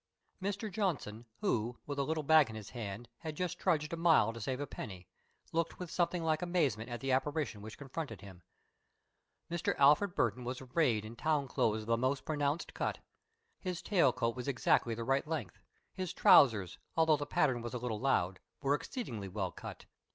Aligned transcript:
Mr. 0.41 0.71
Johnson, 0.71 1.27
who, 1.41 1.77
with 1.85 1.99
a 1.99 2.03
little 2.03 2.23
bag 2.23 2.49
in 2.49 2.55
his 2.55 2.71
hand, 2.71 3.07
had 3.19 3.35
just 3.35 3.59
trudged 3.59 3.93
a 3.93 3.95
mile 3.95 4.33
to 4.33 4.41
save 4.41 4.59
a 4.59 4.65
penny, 4.65 5.07
looked 5.51 5.77
with 5.77 5.91
something 5.91 6.23
like 6.23 6.41
amazement 6.41 6.89
at 6.89 7.01
the 7.01 7.11
apparition 7.11 7.61
which 7.61 7.77
confronted 7.77 8.21
him. 8.21 8.41
Mr. 9.51 9.75
Alfred 9.77 10.15
Burton 10.15 10.43
was 10.43 10.59
arrayed 10.59 11.05
in 11.05 11.15
town 11.15 11.47
clothes 11.47 11.81
of 11.81 11.85
the 11.87 11.97
most 11.97 12.25
pronounced 12.25 12.73
cut. 12.73 12.97
His 13.59 13.83
tail 13.83 14.11
coat 14.11 14.35
was 14.35 14.47
exactly 14.47 14.95
the 14.95 15.03
right 15.03 15.27
length; 15.27 15.59
his 15.93 16.13
trousers, 16.13 16.79
although 16.97 17.17
the 17.17 17.27
pattern 17.27 17.61
was 17.61 17.75
a 17.75 17.77
little 17.77 17.99
loud, 17.99 18.39
were 18.63 18.73
exceedingly 18.73 19.27
well 19.27 19.51
cut. 19.51 19.85